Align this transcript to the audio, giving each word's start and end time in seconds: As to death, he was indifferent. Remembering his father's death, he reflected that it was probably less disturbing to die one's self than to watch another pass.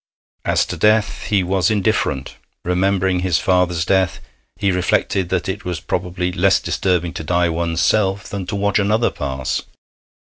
As 0.45 0.65
to 0.65 0.77
death, 0.77 1.25
he 1.25 1.43
was 1.43 1.69
indifferent. 1.69 2.35
Remembering 2.65 3.19
his 3.19 3.37
father's 3.37 3.85
death, 3.85 4.19
he 4.55 4.71
reflected 4.71 5.29
that 5.29 5.47
it 5.47 5.63
was 5.63 5.79
probably 5.79 6.31
less 6.31 6.59
disturbing 6.59 7.13
to 7.13 7.23
die 7.23 7.49
one's 7.49 7.81
self 7.81 8.27
than 8.27 8.47
to 8.47 8.55
watch 8.55 8.79
another 8.79 9.11
pass. 9.11 9.61